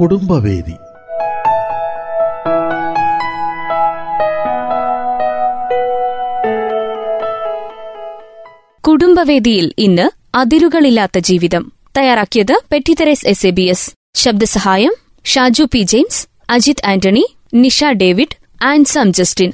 [0.00, 0.72] കുടുംബവേദി.
[8.80, 11.72] കുടുംബവേദിയിൽ ഇന്ന് അതിരുകളില്ലാത്ത ജീവിതം.
[11.98, 14.92] തയ്യാറാക്കിയത് പെറ്റിതെരേസ് S A B S ശബ്ദസഹായം
[15.24, 19.52] Shaju P James Ajith Antony Nisha David and Sam Justin.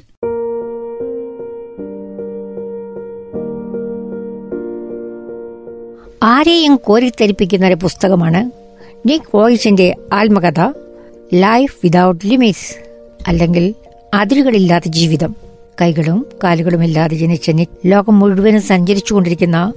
[6.22, 8.61] ആരെയും കോരിത്തെരിപ്പിക്കുന്ന ഒരു പുസ്തകമാണ്
[9.06, 10.60] നിക് വോയിസിന്റെ ആത്മകഥ
[11.34, 12.74] ലൈഫ് വിതൗട്ട് ലിമിറ്റ്സ്
[13.28, 13.74] അല്ലെങ്കിൽ
[14.14, 15.36] അതിരുകളില്ലാത്ത ജീവിതം
[15.80, 19.72] കൈകളും കാലുകളുമില്ലാതെ ജനിച്ച നിക് ലോകം മുഴുവനും സഞ്ചരിച്ചുകൊണ്ടിരിക്കുന്ന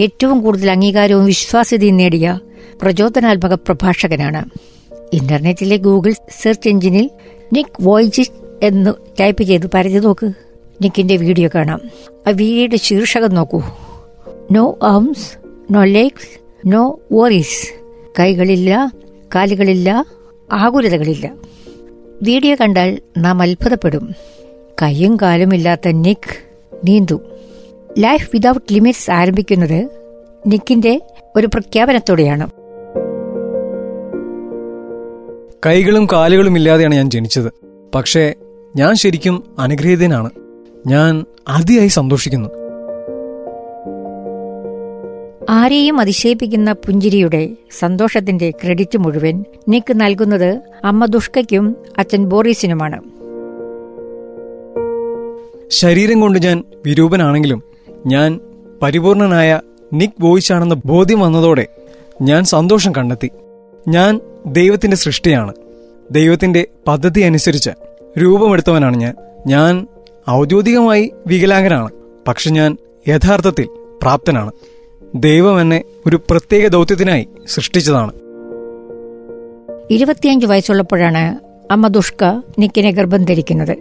[0.00, 2.40] ഏറ്റവും കൂടുതൽ അംഗീകാരവും വിശ്വാസ്യതയും നേടിയ
[2.82, 4.44] പ്രചോദനാത്മക പ്രഭാഷകനാണ്.
[5.12, 7.10] ഇന്റർനെറ്റിലെ ഗൂഗിൾ സെർച്ച് എഞ്ചിനിൽ
[7.52, 8.30] നിക് വോയിജിസ്
[8.62, 8.90] എന്ന്
[9.20, 10.32] ടൈപ്പ് ചെയ്ത് പരതി നോക്ക്.
[10.82, 11.80] നിക്കിന്റെ വീഡിയോ കാണാം.
[12.26, 13.62] ആ വീഡിയോയുടെ ശീർഷകം നോക്കൂ.
[14.52, 15.38] No arms
[15.70, 17.87] no legs no worries
[18.18, 18.92] കൈകളില്ല
[19.34, 20.04] കാലുകളില്ല
[20.52, 21.32] ആകുലതകളില്ല.
[22.22, 24.14] വീഡിയോ കണ്ടാൽ നാം അത്ഭുതപ്പെടും.
[24.82, 26.50] കൈയും കാലുമില്ലാത്ത നിക്ക്
[26.84, 27.20] നീന്തു.
[27.98, 29.88] ലൈഫ് വിതൗട്ട് ലിമിറ്റ്സ് ആരംഭിക്കുന്നത്
[30.46, 31.00] നിക്കിന്റെ
[31.36, 32.50] ഒരു പ്രഖ്യാപനത്തോടെയാണ്.
[35.66, 37.52] കൈകളും കാലുകളും ഇല്ലാതെയാണ് ഞാൻ ജനിച്ചത്.
[37.94, 38.34] പക്ഷേ
[38.76, 40.30] ഞാൻ ശരിക്കും അനുഗ്രഹീതനാണ്.
[40.86, 42.67] ഞാൻ അതിയായി സന്തോഷിക്കുന്നു.
[45.48, 53.00] ആരെയും അതിശയിപ്പിക്കുന്ന പുഞ്ചിരിയുടെ സന്തോഷത്തിന്റെ ക്രെഡിറ്റ് മുഴുവൻ നിക്ക് നൽകുന്നത് അമ്മ ദുഷ്കയ്ക്കും അച്ഛൻ ബോറീസിനുമാണ്.
[55.68, 57.62] ശരീരം കൊണ്ട് ഞാൻ വിരൂപനാണെങ്കിലും
[58.06, 58.40] ഞാൻ
[58.82, 59.60] പരിപൂർണനായ
[59.92, 61.66] നിക് ബോയിച്ചാണെന്ന ബോധ്യം വന്നതോടെ
[62.22, 63.30] ഞാൻ സന്തോഷം കണ്ടെത്തി.
[63.88, 65.54] ഞാൻ ദൈവത്തിന്റെ സൃഷ്ടിയാണ്.
[66.10, 67.70] ദൈവത്തിന്റെ പദ്ധതി അനുസരിച്ച്
[68.18, 69.14] രൂപമെടുത്തവനാണ് ഞാൻ.
[69.46, 69.86] ഞാൻ
[70.30, 71.90] ഔദ്യോഗികമായി വികലാംഗനാണ്.
[72.28, 72.76] പക്ഷെ ഞാൻ
[73.08, 73.68] യഥാർത്ഥത്തിൽ
[74.02, 74.52] പ്രാപ്തനാണ്.
[75.14, 78.12] ദൈവം എന്നെ ഒരു പ്രത്യേക ദൗത്യത്തിനായി സൃഷ്ടിച്ചതാണ്.
[79.90, 81.38] ഇരുപത്തിയഞ്ച് വയസ്സുള്ളപ്പോഴാണ്
[81.72, 82.24] അമ്മ ദുഷ്ക
[82.58, 83.76] നിക്കിനെ ഗർഭം ധരിക്കുന്നത്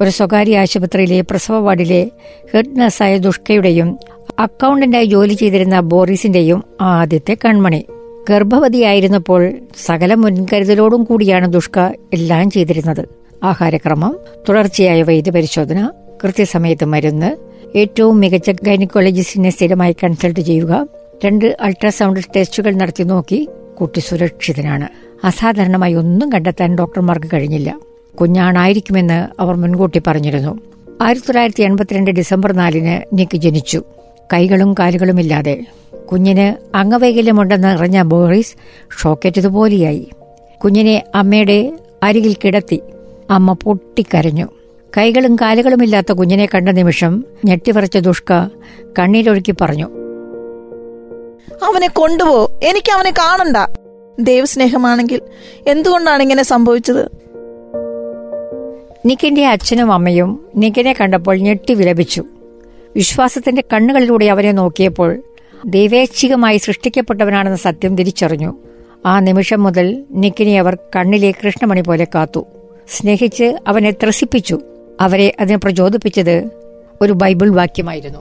[0.00, 2.10] ഒരു സ്വകാര്യ ആശുപത്രിയിലെ പ്രസവ വാർഡിലെ
[2.54, 3.98] ഹെഡ് നഴ്സായ ദുഷ്കയുടെയും
[4.38, 7.86] അക്കൗണ്ടന്റായി ജോലി ചെയ്തിരുന്ന ബോറിസിന്റെയും ആദ്യത്തെ കൺമണി.
[8.30, 9.52] ഗർഭവതിയായിരുന്നപ്പോൾ
[9.84, 11.78] സകല മുൻകരുതലോടും കൂടിയാണ് ദുഷ്ക
[12.12, 13.08] എല്ലാം ചെയ്തിരുന്നത്.
[13.44, 15.90] ആഹാരക്രമം തുടർച്ചയായ വൈദ്യപരിശോധന
[16.24, 20.86] കൃത്യസമയത്ത് മരുന്ന് ഏറ്റവും മികച്ച ഗൈനക്കോളജിസ്റ്റിനെ സ്ഥിരമായി കൺസൾട്ട് ചെയ്യുക.
[21.24, 23.48] രണ്ട് അൾട്രാസൗണ്ട് ടെസ്റ്റുകൾ നടത്തി നോക്കി
[23.80, 24.88] കുട്ടി സുരക്ഷിതനാണ്.
[25.26, 27.78] അസാധാരണമായി ഒന്നും കണ്ടെത്താൻ ഡോക്ടർമാർക്ക് കഴിഞ്ഞില്ല.
[28.20, 30.58] കുഞ്ഞാണായിരിക്കുമെന്ന് അവർ മുൻകൂട്ടി പറഞ്ഞിരുന്നു.
[31.02, 33.82] ആയിരത്തി തൊള്ളായിരത്തി എൺപത്തിരണ്ട് ഡിസംബർ നാലിന് നിക്ക് ജനിച്ചു.
[34.32, 35.66] കൈകളും കാലുകളും ഇല്ലാതെ.
[36.12, 38.54] കുഞ്ഞിന് അംഗവൈകല്യമുണ്ടെന്ന് അറിഞ്ഞ ബോറിസ്
[39.02, 40.10] ഷോക്കേറ്റതുപോലെയായി.
[40.64, 41.72] കുഞ്ഞിനെ അമ്മയുടെ
[42.02, 42.80] അരികിൽ കിടത്തി.
[43.30, 44.46] അമ്മ പൊട്ടിക്കരഞ്ഞു.
[44.96, 48.46] കൈകളും കാലുകളുമില്ലാത്ത കുഞ്ഞിനെ കണ്ട നിമിഷം ഞെട്ടിവറച്ച ദുഷ്ക
[48.98, 49.84] കണ്ണീരൊഴുക്കി പറഞ്ഞു.
[51.64, 52.60] അവനെ കൊണ്ടുപോ.
[52.62, 53.56] എനിക്ക് അവനെ കാണണ്ട.
[54.20, 55.20] ദൈവസ്നേഹമാണെങ്കിൽ
[55.66, 57.10] എന്തുകൊണ്ടാണ് ഇങ്ങനെ സംഭവിച്ചത്?
[59.06, 62.24] നിക്കിന്റെ അച്ഛനും അമ്മയും നിക്കിനെ കണ്ടപ്പോൾ ഞെട്ടി വിലപിച്ചു.
[62.96, 65.22] വിശ്വാസത്തിന്റെ കണ്ണുകളിലൂടെ അവനെ നോക്കിയപ്പോൾ
[65.66, 68.54] ദൈവേച്ഛികമായി സൃഷ്ടിക്കപ്പെട്ടവനാണെന്ന സത്യം തിരിച്ചറിഞ്ഞു.
[69.06, 72.46] ആ നിമിഷം മുതൽ നിക്കിനെ അവർ കണ്ണിലെ കൃഷ്ണമണി പോലെ കാത്തു.
[72.88, 74.60] സ്നേഹിച്ച് അവനെ ത്രസിപ്പിച്ചു.
[75.02, 76.50] അവരെ അതിനെ പ്രചോദിപ്പിച്ചത്
[77.02, 78.18] ഒരു ബൈബിൾ വാക്യമായിരുന്നു.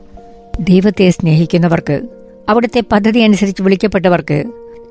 [0.59, 2.02] ദൈവത്തെ സ്നേഹിക്കുന്നവർക്ക്
[2.50, 4.44] അവിടുത്തെ പദ്ധതി അനുസരിച്ച് വിളിക്കപ്പെട്ടവർക്ക്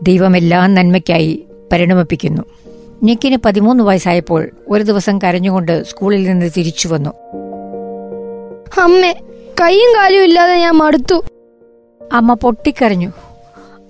[0.02, 2.42] ദൈവമെല്ലാം നന്മയ്ക്കായി പരിണമിപ്പിക്കുന്നു.
[3.02, 7.10] നിക്കിന് പതിമൂന്ന് വയസ്സായപ്പോൾ ഒരു ദിവസം കരഞ്ഞുകൊണ്ട് സ്കൂളിൽ നിന്ന് തിരിച്ചു വന്നു.
[8.80, 9.12] അമ്മേ
[9.60, 11.22] കൈയും കാലും ഇല്ലാതെ ഞാൻ മടുത്തു.
[12.12, 13.12] അമ്മ പൊട്ടിക്കരഞ്ഞു.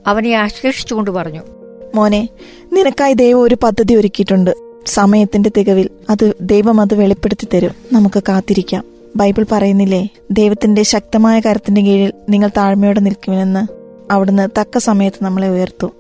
[0.06, 1.43] അവനെ ആശ്ലേഷിച്ചുകൊണ്ട് പറഞ്ഞു
[1.94, 2.28] മോനെ
[2.72, 4.69] നിനക്കായി ദൈവം ഒരു പദ്ധതി ഒരുക്കിയിട്ടുണ്ട്.
[4.86, 7.70] സമയത്തിന്റെ തികവിൽ അത് ദൈവം അത് വെളിപ്പെടുത്തി തരും.
[7.92, 8.84] നമുക്ക് കാത്തിരിക്കാം.
[9.16, 13.66] ബൈബിൾ പറയുന്നില്ലേ ദൈവത്തിന്റെ ശക്തമായ കരത്തിന്റെ കീഴിൽ നിങ്ങൾ താഴ്മയോടെ നിൽക്കുമെന്ന്
[14.12, 15.90] അവിടുന്ന് തക്ക സമയത്ത് നമ്മളെ ഉയർത്തും.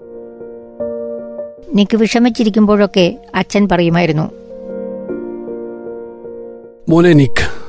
[1.74, 4.30] നിക്ക് വിഷമിച്ചിരിക്കുമ്പോഴൊക്കെ അച്ഛൻ പറയുമായിരുന്നു.
[6.88, 7.60] മോനെ നിക്ക്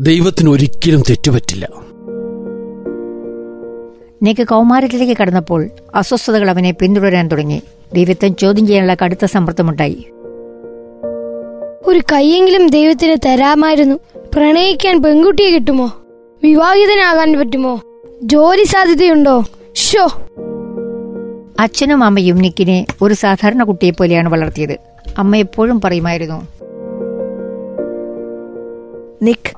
[0.00, 1.68] ദൈവത്തിന് ഒരിക്കലും തെറ്റുപറ്റില്ല.
[4.22, 7.62] നിക്ക് കൗമാരത്തിലേക്ക് കടന്നപ്പോൾ അസ്വസ്ഥതകൾ അവനെ പിന്തുടരാൻ തുടങ്ങി.
[7.94, 10.06] ദൈവത്തെ ചോദ്യം ചെയ്യാനുള്ള കടുത്ത സമ്മർദ്ദമുണ്ടായി.
[11.86, 13.96] ഒരു കൈയെങ്കിലും ദൈവത്തിന് തരാമായിരുന്നു.
[14.34, 15.92] പ്രണയിക്കാൻ പെൺകുട്ടിയെ കിട്ടുമോ?
[16.42, 17.80] വിവാഹിതനാകാൻ പറ്റുമോ?
[18.22, 19.44] ജോലി സാധ്യതയുണ്ടോ?
[19.74, 20.08] ഷോ
[21.60, 24.78] അച്ഛനും അമ്മയും നിക്കിനെ ഒരു സാധാരണ കുട്ടിയെ പോലെയാണ് വളർത്തിയത്.
[25.18, 26.48] അമ്മ എപ്പോഴും പറയുമായിരുന്നു
[29.22, 29.56] നിക്ക്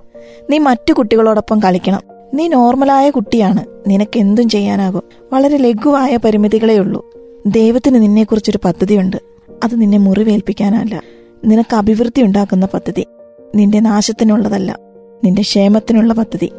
[0.50, 2.00] നീ മറ്റു കുട്ടികളോടൊപ്പം കളിക്കണം.
[2.34, 3.64] നീ നോർമലായ കുട്ടിയാണ്.
[3.87, 5.02] നിനക്ക് എന്തും ചെയ്യാനാകും.
[5.32, 7.06] വളരെ ലഘുവായ പരിമിതികളേ ഉള്ളൂ.
[7.46, 9.17] ദൈവത്തിന് നിന്നെക്കുറിച്ചൊരു പദ്ധതിയുണ്ട്.
[9.64, 11.02] അത് നിന്നെ മുറിവേൽപ്പിക്കാനല്ല.
[11.46, 13.06] നിനക്ക് അഭിവൃദ്ധി ഉണ്ടാക്കുന്ന പദ്ധതി.
[13.54, 14.78] നിന്റെ നാശത്തിനുള്ളതല്ല
[15.25, 16.52] നിന്റെ ക്ഷേമത്തിനുള്ള പദ്ധതി.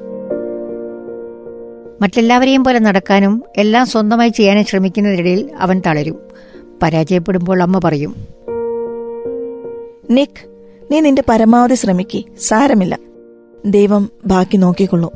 [2.02, 6.20] മറ്റെല്ലാവരെയും പോലെ നടക്കാനും എല്ലാം സ്വന്തമായി ചെയ്യാനും ശ്രമിക്കുന്നതിനിടയിൽ അവൻ തളരും.
[6.84, 8.16] പരാജയപ്പെടുമ്പോൾ അമ്മ പറയും
[10.10, 10.50] നിക്
[10.92, 13.00] നീ നിന്റെ പരമാവധി ശ്രമിക്ക് സാരമില്ല.
[13.66, 15.14] ദൈവം ബാക്കി നോക്കിക്കൊള്ളൂ.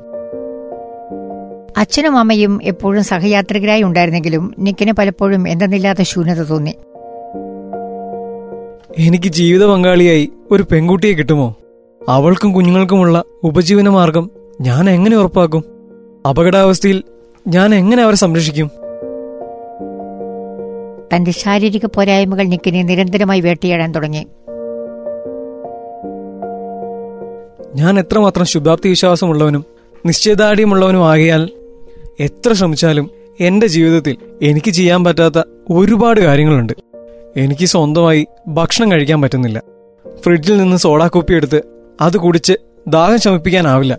[1.77, 6.73] അച്ഛനും അമ്മയും എപ്പോഴും സഹയാത്രികരായി ഉണ്ടായിരുന്നെങ്കിലും നിക്കിന് പലപ്പോഴും എന്തെന്നില്ലാത്ത ശൂന്യത തോന്നി.
[8.97, 11.55] എനിക്ക് ജീവിത പങ്കാളിയായി ഒരു പെൺകുട്ടിയെ കിട്ടുമോ?
[12.09, 14.29] അവൾക്കും കുഞ്ഞുങ്ങൾക്കുമുള്ള ഉപജീവന മാർഗം
[14.61, 15.63] ഞാൻ എങ്ങനെ ഉറപ്പാക്കും?
[16.29, 17.03] അപകടാവസ്ഥയിൽ
[17.47, 18.71] ഞാൻ എങ്ങനെ അവരെ സംരക്ഷിക്കും?
[21.15, 24.27] തന്റെ ശാരീരിക പോരായ്മകൾ നിക്കിനെ നിരന്തരമായി വേട്ടയാടാൻ തുടങ്ങി.
[27.75, 29.65] ഞാൻ എത്രമാത്രം ശുഭാപ്തി വിശ്വാസമുള്ളവനും
[30.05, 31.49] നിശ്ചയദാർഢ്യമുള്ളവനും ആകിയാൽ
[32.19, 36.73] എത്ര ശ്രമിച്ചാലും എന്റെ ജീവിതത്തിൽ എനിക്ക് ചെയ്യാൻ പറ്റാത്ത ഒരുപാട് കാര്യങ്ങളുണ്ട്.
[37.37, 39.61] എനിക്ക് സ്വന്തമായി ഭക്ഷണം കഴിക്കാൻ പറ്റുന്നില്ല.
[40.23, 41.61] ഫ്രിഡ്ജിൽ നിന്ന് സോഡാ കോപ്പി എടുത്ത്
[42.01, 42.53] അത് കുടിച്ച്
[42.87, 43.97] ദാഹം ശമിപ്പിക്കാനാവില്ല.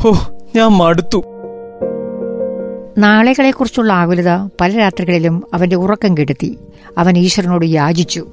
[0.00, 0.10] ഹോ
[0.56, 1.24] ഞാൻ മടുത്തു.
[2.98, 6.58] നാളെകളെക്കുറിച്ചുള്ള ആകുലത പല രാത്രികളിലും അവന്റെ ഉറക്കം കെടുത്തി.
[6.98, 8.26] അവൻ ഈശ്വരനോട് യാചിച്ചു.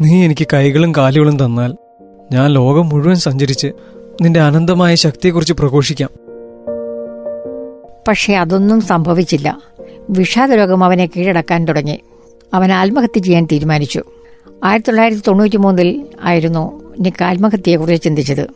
[0.00, 1.76] നീ എനിക്ക് കൈകളും കാലുകളും തന്നാൽ
[2.32, 3.72] ഞാൻ ലോകം മുഴുവൻ സഞ്ചരിച്ച്
[4.22, 6.10] നിന്റെ അനന്തമായ ശക്തിയെക്കുറിച്ച് പ്രഘോഷിക്കാം.
[8.08, 9.60] പക്ഷെ അതൊന്നും സംഭവിച്ചില്ല.
[10.10, 12.00] വിഷാദരോഗം അവനെ കീഴടക്കാൻ തുടങ്ങി.
[12.54, 14.02] അവൻ ആത്മഹത്യ ചെയ്യാൻ തീരുമാനിച്ചു.
[14.64, 18.46] ആയിരത്തി തൊള്ളായിരത്തി തൊണ്ണൂറ്റി മൂന്നിൽ ആയിരുന്നു നിക്ക് ആത്മഹത്യയെക്കുറിച്ച് ചിന്തിച്ചത്.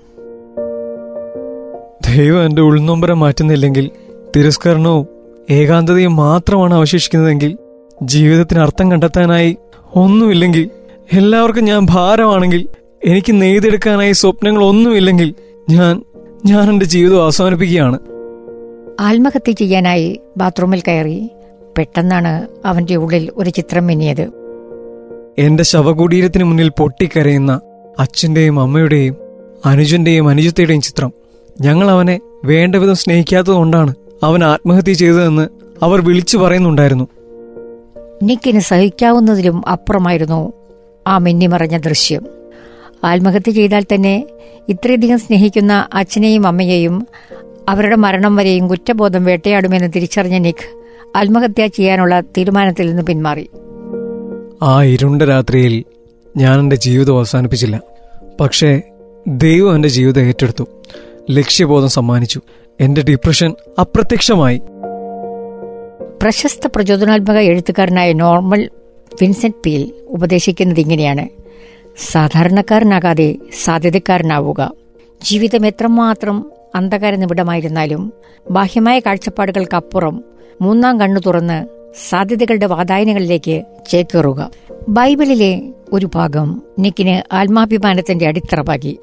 [2.16, 3.90] ദൈവം എന്റെ ഉൾനൊമ്പരം മാറ്റുന്നില്ലെങ്കിൽ
[4.37, 5.06] തിരസ്കരണവും
[5.50, 7.58] ഏകാന്തതയും മാത്രമാണ് അവശേഷിക്കുന്നതെങ്കിൽ
[8.02, 9.56] ജീവിതത്തിന് അർത്ഥം കണ്ടെത്താനായി
[9.94, 10.70] ഒന്നുമില്ലെങ്കിൽ
[11.12, 12.69] എല്ലാവർക്കും ഞാൻ ഭാരമാണെങ്കിൽ
[13.04, 15.34] എനിക്ക് നെയ്തെടുക്കാനായി സ്വപ്നങ്ങൾ ഒന്നുമില്ലെങ്കിൽ
[15.70, 16.02] ഞാൻ
[16.46, 17.99] ഞാൻ എന്റെ ജീവിതം അവസാനിപ്പിക്കുകയാണ്.
[19.00, 21.31] ആത്മഹത്യ ചെയ്യാനായി ബാത്റൂമിൽ കയറി
[21.78, 24.31] പെട്ടെന്നാണ് അവന്റെ ഉള്ളിൽ ഒരു ചിത്രം മിന്നിയത്.
[25.38, 27.61] എന്റെ ശവകുടീരത്തിന് മുന്നിൽ പൊട്ടിക്കരയുന്ന
[27.99, 29.17] അച്ഛന്റെയും അമ്മയുടെയും
[29.67, 31.12] അനുജന്റെയും അനുജത്തിയുടെയും ചിത്രം.
[31.61, 35.49] ഞങ്ങൾ അവനെ വേണ്ടവിധം സ്നേഹിക്കാത്തതുകൊണ്ടാണ് അവൻ ആത്മഹത്യ ചെയ്തതെന്ന്
[35.82, 37.08] അവർ വിളിച്ചു പറയുന്നുണ്ടായിരുന്നു.
[38.23, 40.52] നിക്കിന് സഹിക്കാവുന്നതിലും അപ്പുറമായിരുന്നു
[41.06, 42.26] ആ മിന്നിമറഞ്ഞ ദൃശ്യം.
[43.05, 44.26] ആത്മഹത്യ ചെയ്താൽ തന്നെ
[44.69, 47.06] ഇത്രയധികം സ്നേഹിക്കുന്ന അച്ഛനെയും അമ്മയെയും
[47.69, 50.76] അവരുടെ മരണം വരെയും കുറ്റബോധം വേട്ടയാടുമെന്ന് തിരിച്ചറിഞ്ഞ നിക്ക്
[51.16, 53.50] ആത്മഹത്യ ചെയ്യാനുള്ള തീരുമാനത്തിൽ നിന്ന് പിന്മാറി.
[54.62, 55.84] ആ ഇരുണ്ട രാത്രിയിൽ
[56.36, 57.80] ഞാൻ എന്റെ ജീവിതം അവസാനിപ്പിച്ചില്ല.
[58.40, 58.82] പക്ഷേ
[59.26, 60.64] ദൈവം എന്റെ ജീവിതം ഏറ്റെടുത്തു.
[61.30, 62.40] ലക്ഷ്യബോധം സമ്മാനിച്ചു.
[62.80, 64.60] എന്റെ ഡിപ്രഷൻ അപ്രത്യക്ഷമായി.
[66.22, 68.70] പ്രശസ്ത പ്രചോദനാത്മക എഴുത്തുകാരനായ നോർമൽ
[69.22, 71.28] വിൻസെന്റ് പീൽ ഉപദേശിക്കുന്നത് ഇങ്ങനെയാണ്.
[72.12, 74.72] സാധാരണക്കാരനാകാതെ സാധ്യതക്കാരനാവുക.
[75.22, 78.12] ജീവിതം എത്രമാത്രം അന്ധകാര നിബിഡമായിരുന്നാലും
[78.50, 81.68] ബാഹ്യമായ കാഴ്ചപ്പാടുകൾക്കപ്പുറം മൂന്നാം കണ്ണു തുറന്ന്
[82.08, 84.50] സാധ്യതകളുടെ വാതായനകളിലേക്ക് ചേക്കേറുക.
[84.88, 85.62] ബൈബിളിലെ
[85.92, 88.98] ഒരു ഭാഗം നിക്കിന് ആത്മാഭിമാനത്തിന്റെ അടിത്തറ പാകി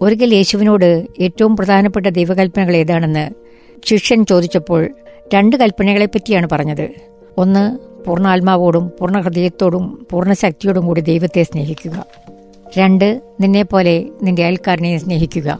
[0.00, 3.30] ഒരിക്കൽ യേശുവിനോട് ഏറ്റവും പ്രധാനപ്പെട്ട ദൈവകൽപ്പനകൾ ഏതാണെന്ന്
[3.86, 4.88] ശിഷ്യൻ ചോദിച്ചപ്പോൾ
[5.34, 6.88] രണ്ട് കൽപ്പനകളെ പറ്റിയാണ് പറഞ്ഞത്.
[7.38, 12.06] ഒന്ന് പൂർണ ആത്മാവോടും പൂർണ ഹൃദയത്തോടും പൂർണ ശക്തിയോടും കൂടി ദൈവത്തെ സ്നേഹിക്കുക.
[12.78, 15.58] രണ്ട് നിന്നെപ്പോലെ നിന്റെ അയൽക്കാരനെ സ്നേഹിക്കുക.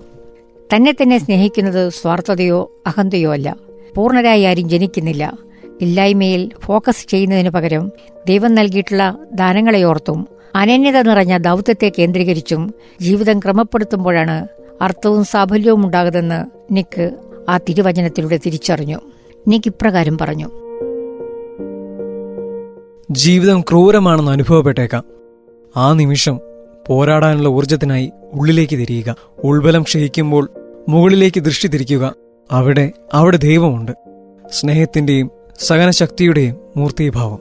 [0.77, 3.57] തന്നെ തന്നെ സ്നേഹിക്കുന്നത് സ്വാർത്ഥതയോ അഹന്തയോ അല്ല.
[3.95, 5.39] പൂർണരായി ആരും ജനിക്കുന്നില്ല.
[5.81, 7.93] ഇല്ലായ്മയിൽ ഫോക്കസ് ചെയ്യുന്നതിനു പകരം
[8.29, 14.47] ദൈവം നൽകിയിട്ടുള്ള ദാനങ്ങളെ ഓർത്തും അനന്യത നിറഞ്ഞ ദൗത്യത്തെ കേന്ദ്രീകരിച്ചും ജീവിതം ക്രമപ്പെടുത്തുമ്പോഴാണ്
[14.83, 16.45] അർത്ഥവും സാഫല്യവും ഉണ്ടാകുതെന്ന്
[16.75, 17.11] നിക്ക്
[17.49, 18.99] ആ തിരുവചനത്തിലൂടെ തിരിച്ചറിഞ്ഞു.
[19.49, 20.51] നിക്ക് ഇപ്രകാരം പറഞ്ഞു.
[23.11, 25.05] ജീവിതം ക്രൂരമാണെന്ന് അനുഭവപ്പെട്ടേക്കാം.
[25.77, 26.41] ആ നിമിഷം
[26.87, 29.17] പോരാടാനുള്ള ഊർജത്തിനായി ഉള്ളിലേക്ക് തിരിയുക.
[29.45, 30.51] ഉൾബലം ക്ഷയിക്കുമ്പോൾ
[30.89, 32.15] മുകളിലേക്ക് ദൃഷ്ടി തിരിക്കുക.
[32.53, 33.93] അവിടെ അവിടെ ദൈവമുണ്ട്.
[34.53, 35.31] സ്നേഹത്തിന്റെയും
[35.61, 37.41] സഹനശക്തിയുടെയും മൂർത്തിഭാവം.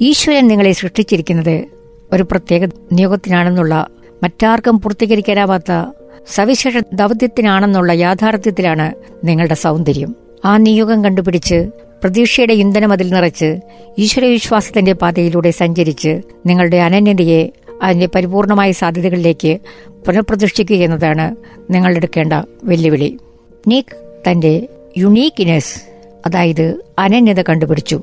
[0.00, 1.64] ഈശ്വരൻ നിങ്ങളെ സൃഷ്ടിച്ചിരിക്കുന്നത്
[2.12, 3.86] ഒരു പ്രത്യേക നിയോഗത്തിനാണെന്നുള്ള
[4.22, 5.90] മറ്റാർക്കും പൂർത്തീകരിക്കാനാവാത്ത
[6.34, 8.92] സവിശേഷ ദൗത്യത്തിനാണെന്നുള്ള യാഥാർത്ഥ്യത്തിലാണ്
[9.24, 10.16] നിങ്ങളുടെ സൗന്ദര്യം.
[10.44, 11.70] ആ നിയോഗം കണ്ടുപിടിച്ച്
[12.02, 13.56] പ്രതീക്ഷയുടെ ഇന്ധനം അതിൽ നിറച്ച്
[13.98, 17.52] ഈശ്വരവിശ്വാസത്തിന്റെ പാതയിലൂടെ സഞ്ചരിച്ച് നിങ്ങളുടെ അനന്യതയെ
[17.82, 19.58] അതിന്റെ പരിപൂർണമായ സാധ്യതകളിലേക്ക്
[20.06, 21.36] പുനഃപ്രതിഷ്ഠിക്കുക എന്നതാണ്
[21.70, 22.32] നിങ്ങളെടുക്കേണ്ട
[22.64, 23.18] വെല്ലുവിളി.
[23.66, 25.82] നീക്ക് തന്റെ യുണീക്ക്നെസ്
[26.26, 28.02] അതായത് അനന്യത കണ്ടുപിടിച്ചു.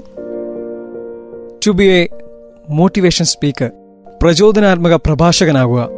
[1.68, 2.08] To be a
[2.70, 3.72] motivation speaker
[4.24, 5.90] പ്രചോദനാത്മക പ്രഭാഷകനാകുക.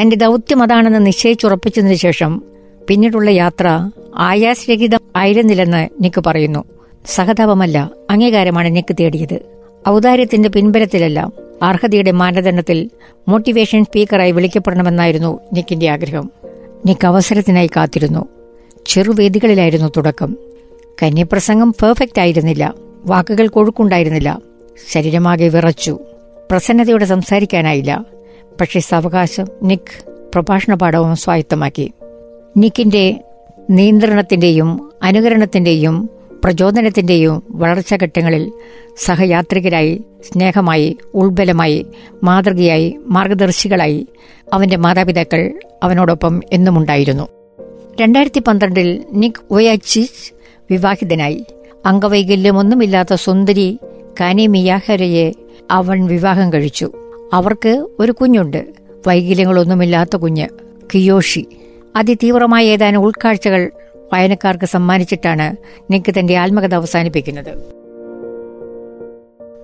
[0.00, 2.42] തന്റെ ദൗത്യം അതാണെന്ന് നിശ്ചയിച്ചുറപ്പിച്ചതിനു ശേഷം
[2.88, 6.64] പിന്നീടുള്ള യാത്ര ആയാസരഹിതം ആയിരുന്നില്ലെന്ന് നിക്ക് പറയുന്നു.
[7.06, 9.40] സഹതാപമല്ല അംഗീകാരമാണ് നിക്ക് തേടിയത്.
[9.88, 12.90] ഔദാര്യത്തിന്റെ പിൻബലത്തിലല്ല അർഹതയുടെ മാനദണ്ഡത്തിൽ
[13.28, 16.30] മോട്ടിവേഷൻ സ്പീക്കറായി വിളിക്കപ്പെടണമെന്നായിരുന്നു നിക്കിന്റെ ആഗ്രഹം.
[16.86, 18.28] നിക്ക് അവസരത്തിനായി കാത്തിരുന്നു.
[18.86, 20.36] ചെറുവേദികളിലായിരുന്നു തുടക്കം.
[21.02, 22.74] കന്യപ്രസംഗം പെർഫെക്റ്റ് ആയിരുന്നില്ല.
[23.04, 24.40] വാക്കുകൾ കൊഴുക്കുണ്ടായിരുന്നില്ല.
[24.92, 25.98] ശരീരമാകെ വിറച്ചു.
[26.50, 28.04] പ്രസന്നതയോടെ സംസാരിക്കാനായില്ല.
[28.60, 31.92] പക്ഷേ സാവകാശം നിക്ക് പ്രഭാഷണ പാഠവും സ്വായത്തമാക്കി.
[32.56, 33.20] നിക്കിന്റെ
[33.70, 36.10] നിയന്ത്രണത്തിന്റെയും അനുകരണത്തിന്റെയും
[36.44, 38.52] പ്രചോദനത്തിന്റെയും വളർച്ചാഘട്ടങ്ങളിൽ
[38.96, 41.86] സഹയാത്രികരായി സ്നേഹമായി ഉൾബലമായി
[42.22, 44.06] മാതൃകയായി മാർഗദർശികളായി
[44.52, 47.28] അവന്റെ മാതാപിതാക്കൾ അവനോടൊപ്പം എന്നുമുണ്ടായിരുന്നു.
[48.00, 50.32] രണ്ടായിരത്തി പന്ത്രണ്ടിൽ നിക് ഒയാച്ചിസ്
[50.70, 51.44] വിവാഹിതനായി.
[51.86, 53.78] അംഗവൈകല്യമൊന്നുമില്ലാത്ത സുന്ദരി
[54.20, 55.32] കാനി മിയാഹരയെ
[55.70, 56.92] അവൻ വിവാഹം കഴിച്ചു.
[57.32, 58.66] അവർക്ക് ഒരു കുഞ്ഞുണ്ട്.
[59.06, 60.48] വൈകല്യങ്ങളൊന്നുമില്ലാത്ത കുഞ്ഞ്
[60.94, 61.46] കിയോഷി.
[61.96, 63.70] അതിതീവ്രമായ ഏതാനും ഉൾക്കാഴ്ചകൾ
[64.14, 65.56] വായനക്കാർക്ക് സമ്മാനിച്ചിട്ടാണ്
[65.92, 67.52] നിക്ക് തന്റെ ആത്മകഥ അവസാനിപ്പിക്കുന്നത്.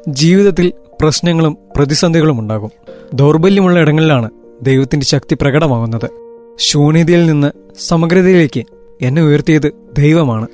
[0.09, 2.71] ജീവിതത്തിൽ പ്രശ്നങ്ങളും പ്രതിസന്ധികളും ഉണ്ടാകും.
[3.15, 4.31] ദൗർബല്യമുള്ള ഇടങ്ങളിലാണ്
[4.63, 6.11] ദൈവത്തിന്റെ ശക്തി പ്രകടമാകുന്നത്.
[6.59, 8.65] ശൂന്യതയിൽ നിന്ന് സമഗ്രതയിലേക്ക്
[9.03, 10.47] എന്നെ ഉയർത്തിയത് ദൈവമാണ്.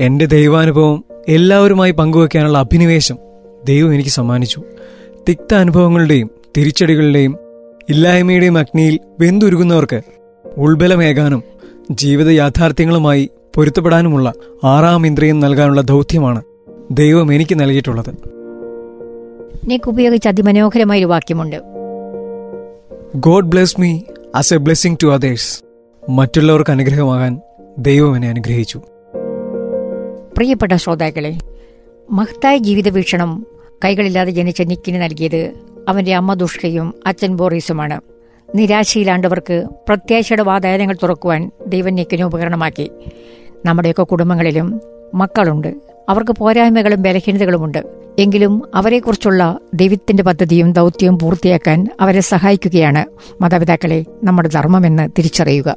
[0.00, 3.18] എന്റെ ദൈവാനുഭവം എല്ലാവരുമായി പങ്കുവെക്കാനുള്ള അഭിനിവേശം
[3.64, 4.62] ദൈവം എനിക്ക് സമ്മാനിച്ചു.
[5.28, 7.36] തിക്ത അനുഭവങ്ങളുടെയും തിരിച്ചടികളുടെയും
[7.90, 10.00] ഇല്ലായ്മയുടെയും അഗ്നിയിൽ വെന്തുരുകുന്നവർക്ക്
[10.56, 11.42] ഉൾബലമേകാനും
[11.90, 14.32] ജീവിത യാഥാർത്ഥ്യങ്ങളുമായി പൊരുത്തപ്പെടാനുമുള്ള
[14.64, 16.42] ആറാം ഇന്ദ്രിയം നൽകാനുള്ള ദൗത്യമാണ്
[16.90, 18.10] ദൈവം എനിക്ക് നൽകിയിട്ടുള്ളത്.
[19.70, 21.60] നിക്ക് ഉപയോഗിച്ച അതിമനോഹരമായ ഒരു വാക്യമുണ്ട്.
[23.16, 24.00] God bless me
[24.34, 25.64] as a blessing to others
[26.10, 27.40] മറ്റുള്ളവർക്ക് അനുഗ്രഹമാകാൻ
[27.78, 28.78] ദൈവം എന്നെ അനുഗ്രഹിച്ചു.
[30.36, 31.38] പ്രിയപ്പെട്ട ശ്രോതാക്കളെ
[32.10, 33.46] മഹത്തായ ജീവിത വീക്ഷണം
[33.84, 35.52] കൈകളില്ലാതെ ജനിച്ച നിക്കിന് നൽകിയത്
[35.88, 38.00] അവന്റെ അമ്മ ദുഷ്കയും അച്ഛൻ ബോറീസുമാണ്.
[38.54, 42.90] നിരാശയിലാണ്ടവർക്ക് പ്രത്യാശയുടെ വാതായനങ്ങൾ തുറക്കുവാൻ ദൈവം ഉപകരണമാക്കി.
[43.64, 44.80] നമ്മുടെയൊക്കെ കുടുംബങ്ങളിലും
[45.14, 45.74] മക്കളുണ്ട്.
[46.08, 47.82] അവർക്ക് പോരായ്മകളും ബലഹീനതകളുമുണ്ട്.
[48.18, 53.04] എങ്കിലും അവരെക്കുറിച്ചുള്ള ദൈവത്തിന്റെ പദ്ധതിയും ദൗത്യവും പൂർത്തിയാക്കാൻ അവരെ സഹായിക്കുകയാണ്
[53.42, 55.76] മാതാപിതാക്കളെ നമ്മുടെ ധർമ്മമെന്ന് തിരിച്ചറിയുക.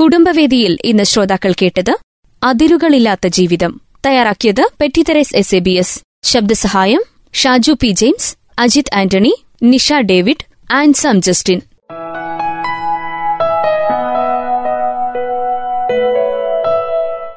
[0.00, 1.96] കുടുംബവേദിയിൽ ഇന്ന് ശ്രോതാക്കൾ കേട്ടത്
[2.42, 3.80] അതിരുകളില്ലാത്ത ജീവിതം.
[4.06, 6.02] തയ്യാറാക്കിയത് പെറ്റിത്തരേസ് S A B S.
[6.22, 11.60] ശബ്ദസഹായം Shaju P James Ajith Antony Nisha David and Sam Justin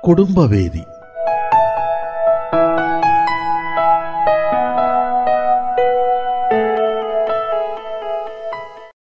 [0.04, 0.84] കുടുംബവേദി